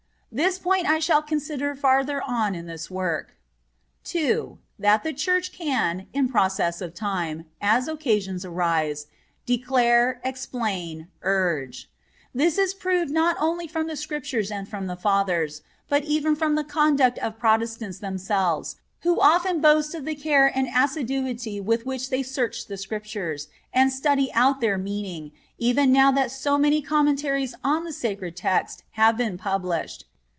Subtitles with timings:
[0.33, 3.35] This point I shall consider farther on in this work.
[4.05, 4.59] 2.
[4.79, 9.07] That the Church can, in process of time, as occasions arise,
[9.45, 11.89] declare, explain, urge.
[12.33, 16.63] This is proved not only from the Scriptures and the Fathers, but even from the
[16.63, 22.23] conduct of Protestants themselves, who often boast of the care and assiduity with which they
[22.23, 27.83] "search the Scriptures," and study out their meaning, even now that so many Commentaries on
[27.83, 30.05] the sacred Text have been published.